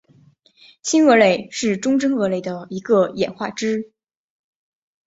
[0.81, 3.91] 新鳄类是中真鳄类的一个演化支。